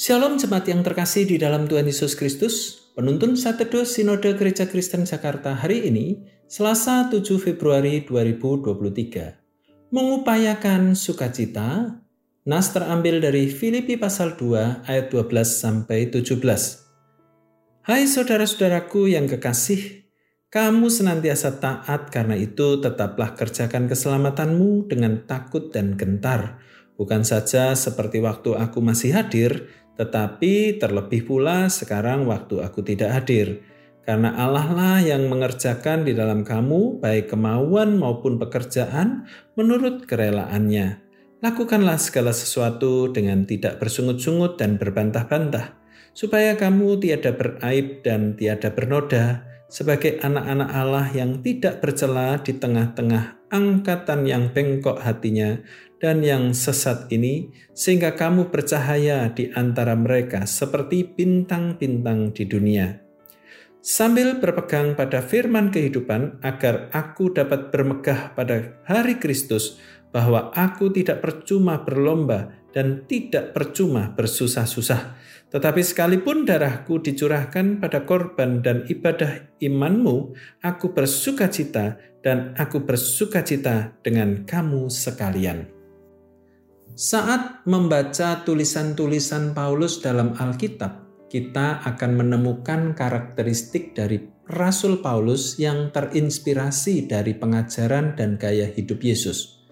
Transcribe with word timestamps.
Shalom 0.00 0.40
jemaat 0.40 0.64
yang 0.64 0.80
terkasih 0.80 1.28
di 1.28 1.36
dalam 1.36 1.68
Tuhan 1.68 1.84
Yesus 1.84 2.16
Kristus. 2.16 2.88
Penuntun 2.96 3.36
Satedo 3.36 3.84
Sinode 3.84 4.32
Gereja 4.32 4.64
Kristen 4.64 5.04
Jakarta 5.04 5.52
hari 5.52 5.92
ini, 5.92 6.24
Selasa 6.48 7.12
7 7.12 7.20
Februari 7.36 8.00
2023. 8.08 9.92
Mengupayakan 9.92 10.96
sukacita, 10.96 12.00
Nas 12.48 12.72
terambil 12.72 13.20
dari 13.20 13.52
Filipi 13.52 14.00
pasal 14.00 14.40
2 14.40 14.88
ayat 14.88 15.12
12 15.12 15.28
sampai 15.44 16.08
17. 16.08 17.84
Hai 17.84 18.08
saudara-saudaraku 18.08 19.12
yang 19.12 19.28
kekasih, 19.28 20.08
kamu 20.48 20.88
senantiasa 20.88 21.60
taat 21.60 22.08
karena 22.08 22.40
itu 22.40 22.80
tetaplah 22.80 23.36
kerjakan 23.36 23.84
keselamatanmu 23.84 24.88
dengan 24.88 25.28
takut 25.28 25.68
dan 25.68 26.00
gentar. 26.00 26.56
Bukan 26.96 27.20
saja 27.24 27.72
seperti 27.76 28.20
waktu 28.20 28.60
aku 28.60 28.84
masih 28.84 29.16
hadir, 29.16 29.68
tetapi 30.00 30.80
terlebih 30.80 31.28
pula 31.28 31.68
sekarang 31.68 32.24
waktu 32.24 32.64
aku 32.64 32.80
tidak 32.80 33.20
hadir. 33.20 33.60
Karena 34.00 34.32
Allah 34.32 34.72
lah 34.72 34.98
yang 35.04 35.28
mengerjakan 35.28 36.08
di 36.08 36.16
dalam 36.16 36.40
kamu 36.40 37.04
baik 37.04 37.28
kemauan 37.36 38.00
maupun 38.00 38.40
pekerjaan 38.40 39.28
menurut 39.60 40.08
kerelaannya. 40.08 41.04
Lakukanlah 41.44 42.00
segala 42.00 42.32
sesuatu 42.32 43.12
dengan 43.12 43.44
tidak 43.44 43.76
bersungut-sungut 43.76 44.56
dan 44.56 44.80
berbantah-bantah, 44.80 45.76
supaya 46.16 46.56
kamu 46.56 46.96
tiada 46.96 47.36
beraib 47.36 48.00
dan 48.00 48.40
tiada 48.40 48.72
bernoda, 48.72 49.44
sebagai 49.70 50.18
anak-anak 50.18 50.70
Allah 50.74 51.06
yang 51.14 51.40
tidak 51.40 51.78
bercela 51.78 52.42
di 52.42 52.58
tengah-tengah 52.58 53.48
angkatan 53.48 54.26
yang 54.26 54.50
bengkok 54.50 54.98
hatinya 55.00 55.62
dan 56.02 56.26
yang 56.26 56.50
sesat 56.50 57.06
ini, 57.14 57.54
sehingga 57.72 58.18
kamu 58.18 58.50
bercahaya 58.50 59.30
di 59.30 59.52
antara 59.54 59.94
mereka 59.94 60.44
seperti 60.48 61.06
bintang-bintang 61.06 62.34
di 62.34 62.44
dunia. 62.48 63.09
Sambil 63.80 64.36
berpegang 64.36 64.92
pada 64.92 65.24
firman 65.24 65.72
kehidupan, 65.72 66.44
agar 66.44 66.92
aku 66.92 67.32
dapat 67.32 67.72
bermegah 67.72 68.36
pada 68.36 68.76
hari 68.84 69.16
Kristus, 69.16 69.80
bahwa 70.12 70.52
aku 70.52 70.92
tidak 70.92 71.24
percuma 71.24 71.80
berlomba 71.80 72.52
dan 72.76 73.08
tidak 73.08 73.56
percuma 73.56 74.12
bersusah-susah. 74.12 75.16
Tetapi 75.50 75.82
sekalipun 75.82 76.46
darahku 76.46 77.02
dicurahkan 77.02 77.82
pada 77.82 78.06
korban 78.06 78.62
dan 78.62 78.86
ibadah 78.86 79.50
imanmu, 79.58 80.36
aku 80.62 80.94
bersuka 80.94 81.50
cita 81.50 81.98
dan 82.22 82.54
aku 82.54 82.84
bersuka 82.84 83.42
cita 83.42 83.96
dengan 84.04 84.46
kamu 84.46 84.86
sekalian. 84.92 85.66
Saat 86.94 87.64
membaca 87.64 88.44
tulisan-tulisan 88.44 89.56
Paulus 89.56 90.04
dalam 90.04 90.36
Alkitab, 90.36 91.09
kita 91.30 91.86
akan 91.86 92.26
menemukan 92.26 92.98
karakteristik 92.98 93.94
dari 93.94 94.18
Rasul 94.50 94.98
Paulus 94.98 95.62
yang 95.62 95.94
terinspirasi 95.94 97.06
dari 97.06 97.38
pengajaran 97.38 98.18
dan 98.18 98.34
gaya 98.34 98.66
hidup 98.66 98.98
Yesus. 98.98 99.62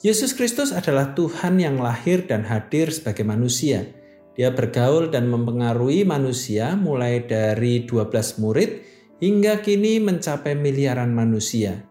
Yesus 0.00 0.32
Kristus 0.32 0.72
adalah 0.72 1.12
Tuhan 1.12 1.60
yang 1.60 1.76
lahir 1.76 2.24
dan 2.24 2.48
hadir 2.48 2.88
sebagai 2.88 3.28
manusia. 3.28 3.84
Dia 4.32 4.56
bergaul 4.56 5.12
dan 5.12 5.28
mempengaruhi 5.28 6.08
manusia 6.08 6.72
mulai 6.72 7.28
dari 7.28 7.84
12 7.84 8.40
murid 8.40 8.80
hingga 9.20 9.60
kini 9.60 10.00
mencapai 10.00 10.56
miliaran 10.56 11.12
manusia. 11.12 11.84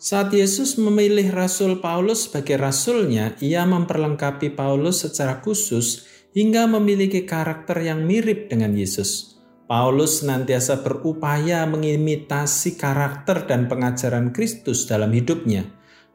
Saat 0.00 0.32
Yesus 0.32 0.80
memilih 0.80 1.28
Rasul 1.36 1.84
Paulus 1.84 2.28
sebagai 2.28 2.56
rasulnya, 2.56 3.36
ia 3.44 3.68
memperlengkapi 3.68 4.56
Paulus 4.56 5.04
secara 5.04 5.44
khusus 5.44 6.13
hingga 6.34 6.66
memiliki 6.66 7.22
karakter 7.22 7.80
yang 7.86 8.02
mirip 8.02 8.50
dengan 8.50 8.74
Yesus. 8.74 9.38
Paulus 9.64 10.20
senantiasa 10.20 10.84
berupaya 10.84 11.64
mengimitasi 11.64 12.76
karakter 12.76 13.48
dan 13.48 13.64
pengajaran 13.64 14.34
Kristus 14.34 14.84
dalam 14.84 15.08
hidupnya. 15.14 15.64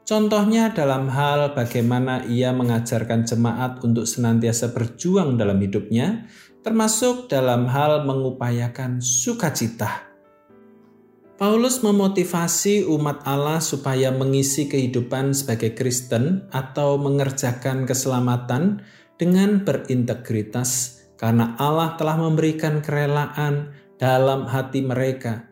Contohnya 0.06 0.70
dalam 0.70 1.10
hal 1.10 1.56
bagaimana 1.56 2.22
ia 2.30 2.54
mengajarkan 2.54 3.26
jemaat 3.26 3.82
untuk 3.82 4.06
senantiasa 4.06 4.70
berjuang 4.70 5.34
dalam 5.34 5.58
hidupnya, 5.58 6.30
termasuk 6.62 7.26
dalam 7.26 7.66
hal 7.66 8.06
mengupayakan 8.06 9.02
sukacita. 9.02 10.06
Paulus 11.40 11.80
memotivasi 11.80 12.84
umat 12.84 13.24
Allah 13.24 13.64
supaya 13.64 14.12
mengisi 14.12 14.68
kehidupan 14.68 15.32
sebagai 15.32 15.72
Kristen 15.72 16.44
atau 16.52 17.00
mengerjakan 17.00 17.88
keselamatan 17.88 18.84
dengan 19.20 19.60
berintegritas, 19.60 20.96
karena 21.20 21.52
Allah 21.60 22.00
telah 22.00 22.16
memberikan 22.16 22.80
kerelaan 22.80 23.76
dalam 24.00 24.48
hati 24.48 24.80
mereka. 24.80 25.44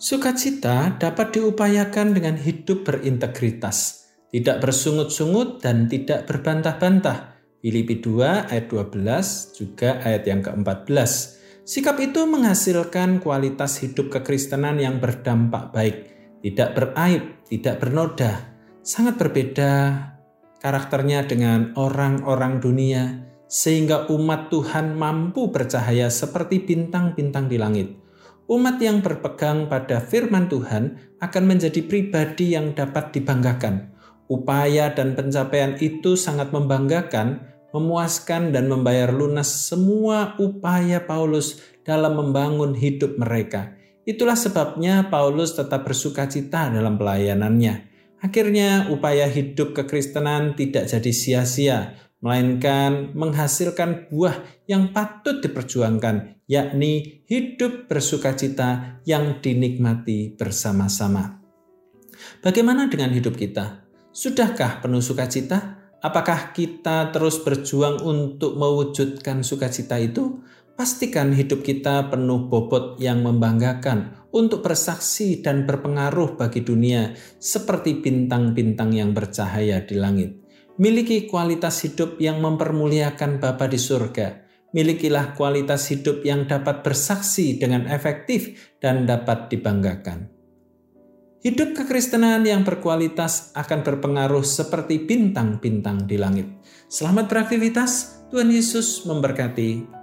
Sukacita 0.00 0.96
dapat 0.96 1.36
diupayakan 1.36 2.16
dengan 2.16 2.40
hidup 2.40 2.88
berintegritas, 2.88 4.08
tidak 4.32 4.64
bersungut-sungut 4.64 5.60
dan 5.60 5.92
tidak 5.92 6.24
berbantah-bantah. 6.24 7.36
Filipi 7.60 8.00
2 8.00 8.48
ayat 8.48 8.68
12 8.68 9.56
juga 9.56 10.00
ayat 10.04 10.24
yang 10.28 10.44
ke-14 10.44 11.12
Sikap 11.64 11.96
itu 11.96 12.28
menghasilkan 12.28 13.24
kualitas 13.24 13.80
hidup 13.80 14.12
kekristenan 14.12 14.76
yang 14.76 15.00
berdampak 15.00 15.72
baik, 15.72 15.96
tidak 16.44 16.76
beraib, 16.76 17.40
tidak 17.48 17.80
bernoda, 17.80 18.52
sangat 18.84 19.16
berbeda 19.16 19.72
karakternya 20.64 21.28
dengan 21.28 21.76
orang-orang 21.76 22.64
dunia, 22.64 23.28
sehingga 23.44 24.08
umat 24.08 24.48
Tuhan 24.48 24.96
mampu 24.96 25.52
bercahaya 25.52 26.08
seperti 26.08 26.64
bintang-bintang 26.64 27.52
di 27.52 27.60
langit. 27.60 27.88
Umat 28.48 28.80
yang 28.80 29.04
berpegang 29.04 29.68
pada 29.68 30.00
firman 30.00 30.48
Tuhan 30.48 30.96
akan 31.20 31.44
menjadi 31.44 31.84
pribadi 31.84 32.56
yang 32.56 32.72
dapat 32.72 33.12
dibanggakan. 33.12 33.92
Upaya 34.24 34.96
dan 34.96 35.12
pencapaian 35.12 35.76
itu 35.84 36.16
sangat 36.16 36.48
membanggakan 36.48 37.54
memuaskan 37.74 38.54
dan 38.54 38.70
membayar 38.70 39.10
lunas 39.10 39.50
semua 39.66 40.38
upaya 40.38 41.02
Paulus 41.02 41.58
dalam 41.82 42.14
membangun 42.14 42.70
hidup 42.70 43.18
mereka. 43.18 43.74
Itulah 44.06 44.38
sebabnya 44.38 45.10
Paulus 45.10 45.58
tetap 45.58 45.82
bersuka 45.82 46.30
cita 46.30 46.70
dalam 46.70 46.94
pelayanannya. 46.94 47.93
Akhirnya 48.24 48.88
upaya 48.88 49.28
hidup 49.28 49.76
kekristenan 49.76 50.56
tidak 50.56 50.88
jadi 50.88 51.12
sia-sia, 51.12 51.92
melainkan 52.24 53.12
menghasilkan 53.12 54.08
buah 54.08 54.40
yang 54.64 54.96
patut 54.96 55.44
diperjuangkan, 55.44 56.40
yakni 56.48 57.20
hidup 57.28 57.84
bersuka 57.84 58.32
cita 58.32 58.96
yang 59.04 59.44
dinikmati 59.44 60.32
bersama-sama. 60.40 61.36
Bagaimana 62.40 62.88
dengan 62.88 63.12
hidup 63.12 63.36
kita? 63.36 63.84
Sudahkah 64.08 64.80
penuh 64.80 65.04
sukacita? 65.04 65.84
Apakah 66.00 66.56
kita 66.56 67.12
terus 67.12 67.44
berjuang 67.44 68.00
untuk 68.00 68.56
mewujudkan 68.56 69.44
sukacita 69.44 70.00
itu? 70.00 70.40
Pastikan 70.74 71.30
hidup 71.30 71.62
kita 71.62 72.10
penuh 72.10 72.50
bobot 72.50 72.98
yang 72.98 73.22
membanggakan 73.22 74.26
untuk 74.34 74.66
bersaksi 74.66 75.38
dan 75.38 75.70
berpengaruh 75.70 76.34
bagi 76.34 76.66
dunia 76.66 77.14
seperti 77.38 78.02
bintang-bintang 78.02 78.90
yang 78.90 79.14
bercahaya 79.14 79.86
di 79.86 79.94
langit. 79.94 80.34
Miliki 80.74 81.30
kualitas 81.30 81.78
hidup 81.86 82.18
yang 82.18 82.42
mempermuliakan 82.42 83.38
Bapa 83.38 83.70
di 83.70 83.78
surga. 83.78 84.42
Milikilah 84.74 85.38
kualitas 85.38 85.86
hidup 85.94 86.26
yang 86.26 86.50
dapat 86.50 86.82
bersaksi 86.82 87.54
dengan 87.54 87.86
efektif 87.86 88.74
dan 88.82 89.06
dapat 89.06 89.46
dibanggakan. 89.54 90.26
Hidup 91.46 91.78
kekristenan 91.78 92.42
yang 92.42 92.66
berkualitas 92.66 93.54
akan 93.54 93.86
berpengaruh 93.86 94.42
seperti 94.42 95.06
bintang-bintang 95.06 96.10
di 96.10 96.18
langit. 96.18 96.50
Selamat 96.90 97.30
beraktivitas, 97.30 98.26
Tuhan 98.34 98.50
Yesus 98.50 99.06
memberkati. 99.06 100.02